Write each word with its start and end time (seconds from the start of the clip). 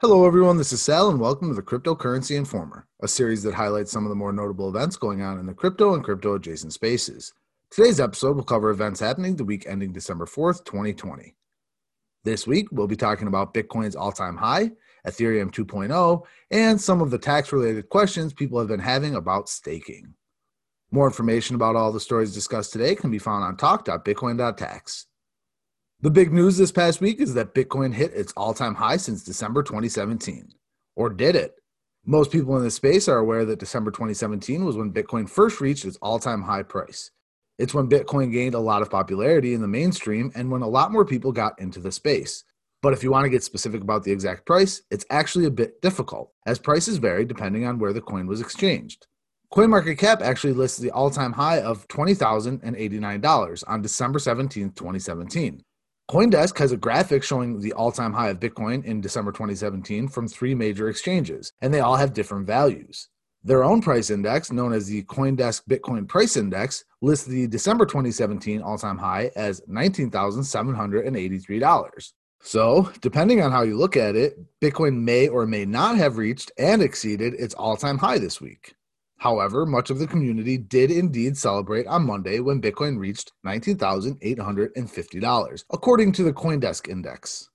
Hello, 0.00 0.24
everyone. 0.24 0.56
This 0.56 0.72
is 0.72 0.80
Sal, 0.80 1.10
and 1.10 1.18
welcome 1.18 1.48
to 1.48 1.54
the 1.56 1.60
Cryptocurrency 1.60 2.36
Informer, 2.36 2.86
a 3.02 3.08
series 3.08 3.42
that 3.42 3.54
highlights 3.54 3.90
some 3.90 4.04
of 4.04 4.10
the 4.10 4.14
more 4.14 4.32
notable 4.32 4.68
events 4.68 4.94
going 4.94 5.22
on 5.22 5.40
in 5.40 5.46
the 5.46 5.52
crypto 5.52 5.94
and 5.94 6.04
crypto 6.04 6.36
adjacent 6.36 6.72
spaces. 6.72 7.34
Today's 7.72 7.98
episode 7.98 8.36
will 8.36 8.44
cover 8.44 8.70
events 8.70 9.00
happening 9.00 9.34
the 9.34 9.44
week 9.44 9.64
ending 9.66 9.92
December 9.92 10.24
4th, 10.24 10.64
2020. 10.64 11.34
This 12.22 12.46
week, 12.46 12.68
we'll 12.70 12.86
be 12.86 12.94
talking 12.94 13.26
about 13.26 13.52
Bitcoin's 13.52 13.96
all 13.96 14.12
time 14.12 14.36
high, 14.36 14.70
Ethereum 15.04 15.50
2.0, 15.50 16.22
and 16.52 16.80
some 16.80 17.00
of 17.00 17.10
the 17.10 17.18
tax 17.18 17.52
related 17.52 17.88
questions 17.88 18.32
people 18.32 18.60
have 18.60 18.68
been 18.68 18.78
having 18.78 19.16
about 19.16 19.48
staking. 19.48 20.14
More 20.92 21.08
information 21.08 21.56
about 21.56 21.74
all 21.74 21.90
the 21.90 21.98
stories 21.98 22.32
discussed 22.32 22.72
today 22.72 22.94
can 22.94 23.10
be 23.10 23.18
found 23.18 23.42
on 23.42 23.56
talk.bitcoin.tax. 23.56 25.06
The 26.00 26.12
big 26.12 26.32
news 26.32 26.56
this 26.56 26.70
past 26.70 27.00
week 27.00 27.20
is 27.20 27.34
that 27.34 27.56
Bitcoin 27.56 27.92
hit 27.92 28.14
its 28.14 28.32
all 28.36 28.54
time 28.54 28.76
high 28.76 28.98
since 28.98 29.24
December 29.24 29.64
2017. 29.64 30.52
Or 30.94 31.10
did 31.10 31.34
it? 31.34 31.56
Most 32.06 32.30
people 32.30 32.56
in 32.56 32.62
this 32.62 32.76
space 32.76 33.08
are 33.08 33.18
aware 33.18 33.44
that 33.44 33.58
December 33.58 33.90
2017 33.90 34.64
was 34.64 34.76
when 34.76 34.92
Bitcoin 34.92 35.28
first 35.28 35.60
reached 35.60 35.84
its 35.84 35.96
all 36.00 36.20
time 36.20 36.42
high 36.42 36.62
price. 36.62 37.10
It's 37.58 37.74
when 37.74 37.88
Bitcoin 37.88 38.32
gained 38.32 38.54
a 38.54 38.60
lot 38.60 38.80
of 38.80 38.90
popularity 38.90 39.54
in 39.54 39.60
the 39.60 39.66
mainstream 39.66 40.30
and 40.36 40.52
when 40.52 40.62
a 40.62 40.68
lot 40.68 40.92
more 40.92 41.04
people 41.04 41.32
got 41.32 41.58
into 41.60 41.80
the 41.80 41.90
space. 41.90 42.44
But 42.80 42.92
if 42.92 43.02
you 43.02 43.10
want 43.10 43.24
to 43.24 43.30
get 43.30 43.42
specific 43.42 43.82
about 43.82 44.04
the 44.04 44.12
exact 44.12 44.46
price, 44.46 44.82
it's 44.92 45.04
actually 45.10 45.46
a 45.46 45.50
bit 45.50 45.82
difficult, 45.82 46.30
as 46.46 46.60
prices 46.60 46.98
vary 46.98 47.24
depending 47.24 47.64
on 47.64 47.80
where 47.80 47.92
the 47.92 48.00
coin 48.00 48.28
was 48.28 48.40
exchanged. 48.40 49.08
CoinMarketCap 49.52 50.20
actually 50.20 50.52
lists 50.52 50.78
the 50.78 50.92
all 50.92 51.10
time 51.10 51.32
high 51.32 51.60
of 51.60 51.88
$20,089 51.88 53.64
on 53.66 53.82
December 53.82 54.20
17, 54.20 54.70
2017. 54.70 55.64
Coindesk 56.10 56.56
has 56.56 56.72
a 56.72 56.76
graphic 56.78 57.22
showing 57.22 57.60
the 57.60 57.74
all 57.74 57.92
time 57.92 58.14
high 58.14 58.30
of 58.30 58.40
Bitcoin 58.40 58.82
in 58.82 59.02
December 59.02 59.30
2017 59.30 60.08
from 60.08 60.26
three 60.26 60.54
major 60.54 60.88
exchanges, 60.88 61.52
and 61.60 61.74
they 61.74 61.80
all 61.80 61.96
have 61.96 62.14
different 62.14 62.46
values. 62.46 63.10
Their 63.44 63.62
own 63.62 63.82
price 63.82 64.08
index, 64.08 64.50
known 64.50 64.72
as 64.72 64.86
the 64.86 65.02
Coindesk 65.04 65.64
Bitcoin 65.68 66.08
Price 66.08 66.38
Index, 66.38 66.86
lists 67.02 67.26
the 67.26 67.46
December 67.46 67.84
2017 67.84 68.62
all 68.62 68.78
time 68.78 68.96
high 68.96 69.30
as 69.36 69.60
$19,783. 69.68 72.12
So, 72.40 72.90
depending 73.02 73.42
on 73.42 73.52
how 73.52 73.60
you 73.62 73.76
look 73.76 73.98
at 73.98 74.16
it, 74.16 74.38
Bitcoin 74.62 75.02
may 75.02 75.28
or 75.28 75.44
may 75.44 75.66
not 75.66 75.98
have 75.98 76.16
reached 76.16 76.50
and 76.56 76.80
exceeded 76.80 77.34
its 77.34 77.52
all 77.52 77.76
time 77.76 77.98
high 77.98 78.16
this 78.16 78.40
week. 78.40 78.72
However, 79.18 79.66
much 79.66 79.90
of 79.90 79.98
the 79.98 80.06
community 80.06 80.56
did 80.56 80.92
indeed 80.92 81.36
celebrate 81.36 81.88
on 81.88 82.06
Monday 82.06 82.38
when 82.38 82.62
Bitcoin 82.62 82.98
reached 82.98 83.32
$19,850, 83.44 85.64
according 85.70 86.12
to 86.12 86.22
the 86.22 86.32
Coindesk 86.32 86.88
Index. 86.88 87.50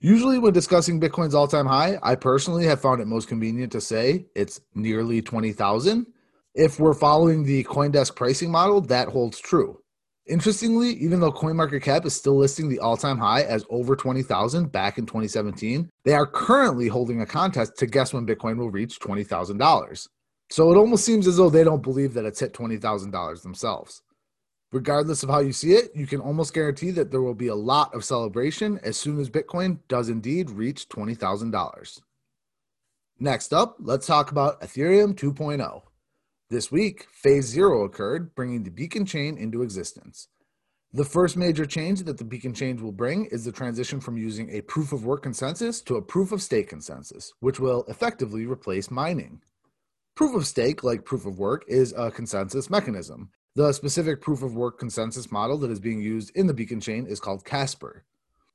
Usually, 0.00 0.38
when 0.38 0.52
discussing 0.52 1.00
Bitcoin's 1.00 1.34
all 1.34 1.48
time 1.48 1.66
high, 1.66 1.98
I 2.04 2.14
personally 2.14 2.66
have 2.66 2.80
found 2.80 3.00
it 3.00 3.06
most 3.06 3.26
convenient 3.26 3.72
to 3.72 3.80
say 3.80 4.26
it's 4.36 4.60
nearly 4.76 5.20
20,000. 5.20 6.06
If 6.54 6.78
we're 6.78 6.94
following 6.94 7.42
the 7.42 7.64
Coindesk 7.64 8.14
pricing 8.14 8.52
model, 8.52 8.80
that 8.82 9.08
holds 9.08 9.40
true. 9.40 9.82
Interestingly, 10.26 10.90
even 10.90 11.18
though 11.18 11.32
CoinMarketCap 11.32 12.04
is 12.04 12.14
still 12.14 12.36
listing 12.36 12.68
the 12.68 12.78
all 12.78 12.96
time 12.96 13.18
high 13.18 13.42
as 13.42 13.64
over 13.70 13.96
20,000 13.96 14.70
back 14.70 14.98
in 14.98 15.06
2017, 15.06 15.90
they 16.04 16.12
are 16.12 16.26
currently 16.26 16.86
holding 16.86 17.22
a 17.22 17.26
contest 17.26 17.76
to 17.78 17.86
guess 17.86 18.12
when 18.12 18.26
Bitcoin 18.26 18.58
will 18.58 18.70
reach 18.70 19.00
$20,000. 19.00 20.06
So 20.50 20.72
it 20.72 20.76
almost 20.76 21.04
seems 21.04 21.26
as 21.26 21.36
though 21.36 21.50
they 21.50 21.64
don't 21.64 21.82
believe 21.82 22.14
that 22.14 22.24
it's 22.24 22.40
hit 22.40 22.54
$20,000 22.54 23.42
themselves. 23.42 24.02
Regardless 24.70 25.22
of 25.22 25.30
how 25.30 25.40
you 25.40 25.52
see 25.52 25.72
it, 25.72 25.90
you 25.94 26.06
can 26.06 26.20
almost 26.20 26.52
guarantee 26.52 26.90
that 26.90 27.10
there 27.10 27.22
will 27.22 27.34
be 27.34 27.48
a 27.48 27.54
lot 27.54 27.94
of 27.94 28.04
celebration 28.04 28.78
as 28.82 28.96
soon 28.96 29.18
as 29.18 29.30
Bitcoin 29.30 29.78
does 29.88 30.08
indeed 30.08 30.50
reach 30.50 30.88
$20,000. 30.88 32.00
Next 33.18 33.52
up, 33.52 33.76
let's 33.80 34.06
talk 34.06 34.30
about 34.30 34.60
Ethereum 34.60 35.14
2.0. 35.14 35.82
This 36.50 36.70
week, 36.70 37.06
Phase 37.12 37.46
Zero 37.46 37.84
occurred, 37.84 38.34
bringing 38.34 38.62
the 38.62 38.70
Beacon 38.70 39.04
chain 39.04 39.36
into 39.36 39.62
existence. 39.62 40.28
The 40.92 41.04
first 41.04 41.36
major 41.36 41.66
change 41.66 42.04
that 42.04 42.16
the 42.16 42.24
Beacon 42.24 42.54
chain 42.54 42.82
will 42.82 42.92
bring 42.92 43.26
is 43.26 43.44
the 43.44 43.52
transition 43.52 44.00
from 44.00 44.16
using 44.16 44.48
a 44.50 44.62
proof 44.62 44.92
of 44.92 45.04
work 45.04 45.22
consensus 45.22 45.82
to 45.82 45.96
a 45.96 46.02
proof 46.02 46.32
of 46.32 46.40
stake 46.40 46.68
consensus, 46.68 47.34
which 47.40 47.60
will 47.60 47.84
effectively 47.88 48.46
replace 48.46 48.90
mining. 48.90 49.42
Proof 50.18 50.34
of 50.34 50.48
stake, 50.48 50.82
like 50.82 51.04
proof 51.04 51.26
of 51.26 51.38
work, 51.38 51.64
is 51.68 51.94
a 51.96 52.10
consensus 52.10 52.68
mechanism. 52.68 53.30
The 53.54 53.72
specific 53.72 54.20
proof 54.20 54.42
of 54.42 54.56
work 54.56 54.76
consensus 54.76 55.30
model 55.30 55.56
that 55.58 55.70
is 55.70 55.78
being 55.78 56.00
used 56.00 56.32
in 56.34 56.48
the 56.48 56.52
beacon 56.52 56.80
chain 56.80 57.06
is 57.06 57.20
called 57.20 57.44
Casper. 57.44 58.04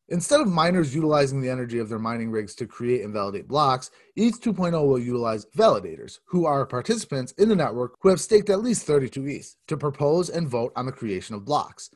Instead 0.09 0.41
of 0.41 0.49
miners 0.49 0.93
utilizing 0.93 1.39
the 1.39 1.49
energy 1.49 1.79
of 1.79 1.87
their 1.87 1.99
mining 1.99 2.31
rigs 2.31 2.53
to 2.55 2.67
create 2.67 3.05
and 3.05 3.13
validate 3.13 3.47
blocks, 3.47 3.91
ETH 4.17 4.41
2.0 4.41 4.73
will 4.85 4.99
utilize 4.99 5.45
validators, 5.55 6.19
who 6.25 6.45
are 6.45 6.65
participants 6.65 7.31
in 7.37 7.47
the 7.47 7.55
network 7.55 7.95
who 8.01 8.09
have 8.09 8.19
staked 8.19 8.49
at 8.49 8.61
least 8.61 8.85
32 8.85 9.25
ETH, 9.25 9.55
to 9.67 9.77
propose 9.77 10.29
and 10.29 10.49
vote 10.49 10.73
on 10.75 10.85
the 10.85 10.91
creation 10.91 11.33
of 11.33 11.45
blocks. 11.45 11.89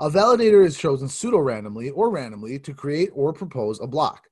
A 0.00 0.10
validator 0.10 0.66
is 0.66 0.76
chosen 0.76 1.08
pseudo 1.08 1.38
randomly 1.38 1.90
or 1.90 2.10
randomly 2.10 2.58
to 2.58 2.74
create 2.74 3.10
or 3.14 3.32
propose 3.32 3.78
a 3.80 3.86
block. 3.86 4.26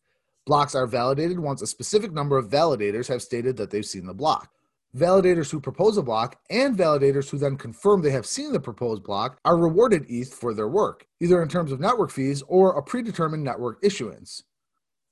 Blocks 0.45 0.75
are 0.75 0.89
validated 0.89 1.39
once 1.39 1.63
a 1.63 1.69
specific 1.69 2.13
number 2.13 2.37
of 2.37 2.51
validators 2.51 3.07
have 3.07 3.23
stated 3.23 3.57
that 3.59 3.71
they've 3.71 3.87
seen 3.87 4.07
the 4.07 4.13
block. 4.13 4.51
Validators 4.97 5.51
who 5.51 5.59
propose 5.59 5.97
a 5.97 6.03
block 6.03 6.39
and 6.51 6.77
validators 6.77 7.31
who 7.31 7.39
then 7.39 7.57
confirm 7.57 8.03
they 8.03 8.11
have 8.11 8.27
seen 8.27 8.53
the 8.53 8.61
proposed 8.61 9.03
block 9.03 9.39
are 9.43 9.57
rewarded 9.57 10.05
ETH 10.11 10.35
for 10.35 10.53
their 10.53 10.69
work, 10.69 11.07
either 11.19 11.43
in 11.43 11.49
terms 11.49 11.73
of 11.73 11.81
network 11.81 12.11
fees 12.11 12.43
or 12.47 12.77
a 12.77 12.83
predetermined 12.83 13.43
network 13.43 13.79
issuance. 13.83 14.43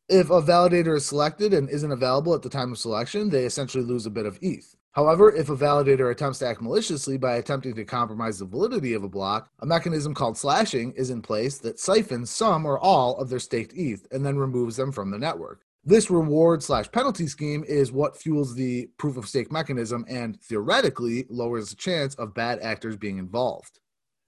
If 0.06 0.28
a 0.28 0.42
validator 0.42 0.96
is 0.96 1.06
selected 1.06 1.54
and 1.54 1.70
isn't 1.70 1.92
available 1.92 2.34
at 2.34 2.42
the 2.42 2.50
time 2.50 2.72
of 2.72 2.78
selection, 2.78 3.30
they 3.30 3.46
essentially 3.46 3.82
lose 3.82 4.04
a 4.04 4.10
bit 4.10 4.26
of 4.26 4.38
ETH. 4.42 4.76
However, 4.92 5.34
if 5.34 5.48
a 5.48 5.56
validator 5.56 6.10
attempts 6.10 6.40
to 6.40 6.46
act 6.46 6.60
maliciously 6.60 7.16
by 7.16 7.36
attempting 7.36 7.74
to 7.76 7.84
compromise 7.86 8.38
the 8.38 8.44
validity 8.44 8.92
of 8.92 9.02
a 9.02 9.08
block, 9.08 9.48
a 9.60 9.66
mechanism 9.66 10.12
called 10.12 10.36
slashing 10.36 10.92
is 10.92 11.08
in 11.08 11.22
place 11.22 11.56
that 11.58 11.80
siphons 11.80 12.28
some 12.28 12.66
or 12.66 12.78
all 12.78 13.16
of 13.16 13.30
their 13.30 13.38
staked 13.38 13.72
ETH 13.74 14.06
and 14.10 14.26
then 14.26 14.36
removes 14.36 14.76
them 14.76 14.92
from 14.92 15.10
the 15.10 15.18
network. 15.18 15.64
This 15.82 16.10
reward 16.10 16.62
slash 16.62 16.92
penalty 16.92 17.26
scheme 17.26 17.64
is 17.66 17.90
what 17.90 18.16
fuels 18.16 18.54
the 18.54 18.90
proof 18.98 19.16
of 19.16 19.26
stake 19.26 19.50
mechanism 19.50 20.04
and 20.08 20.38
theoretically 20.42 21.26
lowers 21.30 21.70
the 21.70 21.76
chance 21.76 22.14
of 22.16 22.34
bad 22.34 22.60
actors 22.60 22.98
being 22.98 23.16
involved. 23.16 23.80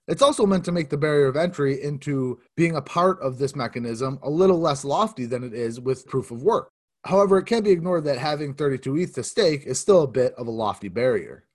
It's 0.07 0.23
also 0.23 0.47
meant 0.47 0.65
to 0.65 0.71
make 0.71 0.89
the 0.89 0.97
barrier 0.97 1.27
of 1.27 1.37
entry 1.37 1.81
into 1.81 2.39
being 2.57 2.75
a 2.75 2.81
part 2.81 3.21
of 3.21 3.37
this 3.37 3.55
mechanism 3.55 4.19
a 4.23 4.29
little 4.29 4.59
less 4.59 4.83
lofty 4.83 5.25
than 5.25 5.43
it 5.43 5.53
is 5.53 5.79
with 5.79 6.07
proof 6.07 6.31
of 6.31 6.41
work. 6.41 6.69
However, 7.05 7.37
it 7.37 7.45
can't 7.45 7.63
be 7.63 7.71
ignored 7.71 8.05
that 8.05 8.17
having 8.17 8.55
32 8.55 8.97
ETH 8.97 9.13
to 9.15 9.23
stake 9.23 9.65
is 9.65 9.79
still 9.79 10.01
a 10.01 10.07
bit 10.07 10.33
of 10.35 10.47
a 10.47 10.51
lofty 10.51 10.87
barrier. 10.87 11.45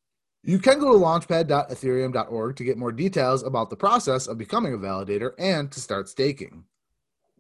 You 0.45 0.61
can 0.61 0.79
go 0.79 0.93
to 0.93 0.99
launchpad.ethereum.org 0.99 2.57
to 2.57 2.65
get 2.65 2.79
more 2.79 2.93
details 2.93 3.43
about 3.43 3.69
the 3.69 3.77
process 3.77 4.29
of 4.29 4.39
becoming 4.39 4.75
a 4.75 4.79
validator 4.79 5.33
and 5.39 5.71
to 5.73 5.81
start 5.81 6.09
staking. 6.09 6.65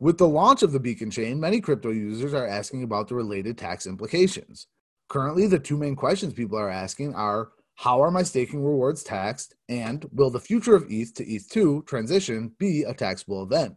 With 0.01 0.19
the 0.19 0.29
launch 0.29 0.63
of 0.63 0.71
the 0.71 0.79
Beacon 0.79 1.11
chain, 1.11 1.41
many 1.41 1.61
crypto 1.61 1.91
users 1.91 2.33
are 2.33 2.47
asking 2.47 2.85
about 2.85 3.09
the 3.09 3.17
related 3.17 3.59
tax 3.59 3.85
implications. 3.85 4.69
Currently, 5.09 5.49
the 5.49 5.59
two 5.59 5.77
main 5.77 5.97
questions 5.97 6.35
people 6.35 6.57
are 6.57 6.71
asking 6.71 7.17
are 7.17 7.49
how 7.75 8.01
are 8.01 8.11
my 8.13 8.23
staking 8.23 8.65
rewards 8.65 9.03
taxed? 9.03 9.57
And 9.69 10.07
will 10.13 10.31
the 10.31 10.39
future 10.39 10.77
of 10.77 10.87
ETH 10.89 11.15
to 11.15 11.25
ETH2 11.25 11.87
transition 11.87 12.53
be 12.59 12.85
a 12.85 12.95
taxable 12.95 13.43
event? 13.43 13.75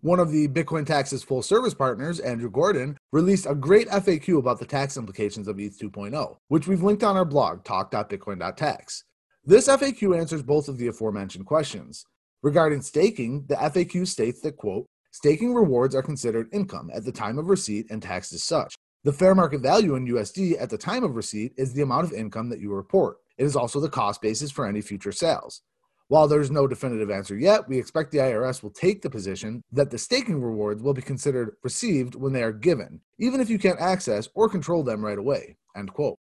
One 0.00 0.20
of 0.20 0.30
the 0.30 0.48
Bitcoin 0.48 0.84
Tax's 0.84 1.24
full 1.24 1.40
service 1.40 1.74
partners, 1.74 2.20
Andrew 2.20 2.50
Gordon, 2.50 2.98
released 3.12 3.46
a 3.46 3.54
great 3.54 3.88
FAQ 3.88 4.38
about 4.38 4.58
the 4.58 4.66
tax 4.66 4.98
implications 4.98 5.48
of 5.48 5.58
ETH 5.58 5.78
2.0, 5.78 6.36
which 6.48 6.68
we've 6.68 6.82
linked 6.82 7.02
on 7.02 7.16
our 7.16 7.24
blog, 7.24 7.64
talk.bitcoin.tax. 7.64 9.04
This 9.44 9.66
FAQ 9.66 10.18
answers 10.18 10.42
both 10.42 10.68
of 10.68 10.76
the 10.76 10.88
aforementioned 10.88 11.46
questions. 11.46 12.04
Regarding 12.42 12.82
staking, 12.82 13.46
the 13.48 13.56
FAQ 13.56 14.06
states 14.06 14.42
that, 14.42 14.56
quote, 14.56 14.86
Staking 15.10 15.54
rewards 15.54 15.94
are 15.94 16.02
considered 16.02 16.48
income 16.52 16.90
at 16.94 17.04
the 17.04 17.12
time 17.12 17.38
of 17.38 17.48
receipt 17.48 17.86
and 17.90 18.02
taxed 18.02 18.32
as 18.32 18.42
such. 18.42 18.74
The 19.04 19.12
fair 19.12 19.34
market 19.34 19.60
value 19.60 19.94
in 19.94 20.06
USD 20.06 20.60
at 20.60 20.70
the 20.70 20.78
time 20.78 21.04
of 21.04 21.16
receipt 21.16 21.52
is 21.56 21.72
the 21.72 21.82
amount 21.82 22.04
of 22.04 22.12
income 22.12 22.48
that 22.50 22.60
you 22.60 22.72
report. 22.72 23.18
It 23.38 23.44
is 23.44 23.56
also 23.56 23.80
the 23.80 23.88
cost 23.88 24.20
basis 24.20 24.50
for 24.50 24.66
any 24.66 24.80
future 24.80 25.12
sales. 25.12 25.62
While 26.08 26.26
there's 26.26 26.50
no 26.50 26.66
definitive 26.66 27.10
answer 27.10 27.36
yet, 27.36 27.68
we 27.68 27.78
expect 27.78 28.10
the 28.10 28.18
IRS 28.18 28.62
will 28.62 28.70
take 28.70 29.02
the 29.02 29.10
position 29.10 29.62
that 29.72 29.90
the 29.90 29.98
staking 29.98 30.42
rewards 30.42 30.82
will 30.82 30.94
be 30.94 31.02
considered 31.02 31.56
received 31.62 32.14
when 32.14 32.32
they 32.32 32.42
are 32.42 32.52
given, 32.52 33.00
even 33.18 33.40
if 33.40 33.50
you 33.50 33.58
can't 33.58 33.80
access 33.80 34.28
or 34.34 34.48
control 34.48 34.82
them 34.82 35.04
right 35.04 35.18
away. 35.18 35.56
End 35.76 35.92
quote. 35.92 36.16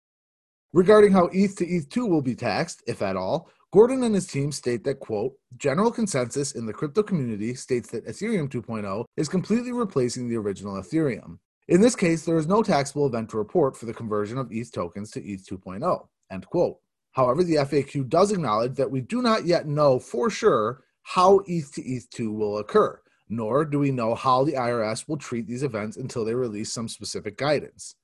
Regarding 0.73 1.13
how 1.13 1.29
ETH 1.33 1.57
to 1.57 1.67
ETH2 1.67 2.09
will 2.09 2.23
be 2.23 2.35
taxed, 2.35 2.83
if 2.87 3.03
at 3.03 3.17
all, 3.17 3.51
Gordon 3.73 4.03
and 4.03 4.15
his 4.15 4.27
team 4.27 4.53
state 4.53 4.85
that, 4.85 5.01
quote, 5.01 5.33
general 5.57 5.91
consensus 5.91 6.53
in 6.53 6.67
the 6.67 6.75
crypto 6.75 7.03
community 7.03 7.55
states 7.55 7.91
that 7.91 8.07
Ethereum 8.07 8.51
2.0 8.51 9.07
is 9.17 9.31
completely 9.31 9.73
replacing 9.73 10.29
the 10.29 10.37
original 10.37 10.75
Ethereum. 10.75 11.39
In 11.69 11.81
this 11.81 11.97
case, 11.97 12.27
there 12.27 12.37
is 12.37 12.47
no 12.47 12.63
taxable 12.63 13.07
event 13.07 13.31
to 13.31 13.39
report 13.39 13.75
for 13.75 13.87
the 13.87 13.95
conversion 13.95 14.37
of 14.37 14.53
ETH 14.53 14.71
tokens 14.73 15.11
to 15.13 15.25
ETH 15.27 15.47
2.0, 15.49 16.07
end 16.31 16.47
quote. 16.49 16.77
However, 17.13 17.43
the 17.43 17.55
FAQ 17.55 18.11
does 18.11 18.31
acknowledge 18.31 18.75
that 18.75 18.91
we 18.91 19.01
do 19.01 19.23
not 19.23 19.47
yet 19.47 19.67
know 19.67 19.99
for 19.99 20.29
sure 20.29 20.85
how 21.01 21.41
ETH 21.47 21.73
to 21.73 21.83
ETH2 21.83 22.31
will 22.31 22.59
occur, 22.59 23.01
nor 23.31 23.65
do 23.65 23.79
we 23.79 23.91
know 23.91 24.15
how 24.15 24.45
the 24.45 24.53
IRS 24.53 25.09
will 25.09 25.17
treat 25.17 25.47
these 25.47 25.63
events 25.63 25.97
until 25.97 26.27
they 26.27 26.35
release 26.35 26.71
some 26.71 26.89
specific 26.89 27.39
guidance. 27.39 27.95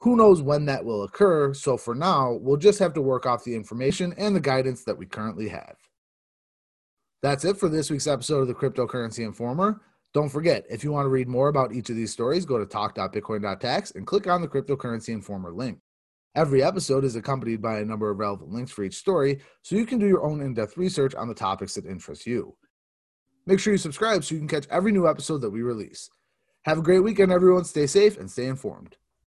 Who 0.00 0.16
knows 0.16 0.42
when 0.42 0.66
that 0.66 0.84
will 0.84 1.04
occur, 1.04 1.54
so 1.54 1.76
for 1.76 1.94
now, 1.94 2.38
we'll 2.40 2.58
just 2.58 2.78
have 2.78 2.92
to 2.94 3.02
work 3.02 3.26
off 3.26 3.44
the 3.44 3.54
information 3.54 4.14
and 4.18 4.36
the 4.36 4.40
guidance 4.40 4.84
that 4.84 4.96
we 4.96 5.06
currently 5.06 5.48
have. 5.48 5.76
That's 7.22 7.44
it 7.44 7.56
for 7.56 7.68
this 7.68 7.90
week's 7.90 8.06
episode 8.06 8.42
of 8.42 8.48
the 8.48 8.54
Cryptocurrency 8.54 9.24
Informer. 9.24 9.80
Don't 10.12 10.28
forget, 10.28 10.64
if 10.70 10.84
you 10.84 10.92
want 10.92 11.06
to 11.06 11.10
read 11.10 11.28
more 11.28 11.48
about 11.48 11.74
each 11.74 11.90
of 11.90 11.96
these 11.96 12.12
stories, 12.12 12.44
go 12.44 12.58
to 12.58 12.66
talk.bitcoin.tax 12.66 13.92
and 13.92 14.06
click 14.06 14.26
on 14.26 14.42
the 14.42 14.48
Cryptocurrency 14.48 15.08
Informer 15.08 15.50
link. 15.50 15.78
Every 16.34 16.62
episode 16.62 17.04
is 17.04 17.16
accompanied 17.16 17.62
by 17.62 17.78
a 17.78 17.84
number 17.84 18.10
of 18.10 18.18
relevant 18.18 18.52
links 18.52 18.70
for 18.70 18.84
each 18.84 18.96
story, 18.96 19.40
so 19.62 19.74
you 19.74 19.86
can 19.86 19.98
do 19.98 20.06
your 20.06 20.24
own 20.24 20.42
in 20.42 20.52
depth 20.52 20.76
research 20.76 21.14
on 21.14 21.28
the 21.28 21.34
topics 21.34 21.74
that 21.74 21.86
interest 21.86 22.26
you. 22.26 22.54
Make 23.46 23.58
sure 23.58 23.72
you 23.72 23.78
subscribe 23.78 24.22
so 24.22 24.34
you 24.34 24.40
can 24.40 24.48
catch 24.48 24.66
every 24.70 24.92
new 24.92 25.08
episode 25.08 25.38
that 25.38 25.50
we 25.50 25.62
release. 25.62 26.10
Have 26.66 26.78
a 26.78 26.82
great 26.82 27.00
weekend, 27.00 27.32
everyone. 27.32 27.64
Stay 27.64 27.86
safe 27.86 28.18
and 28.18 28.30
stay 28.30 28.46
informed. 28.46 28.96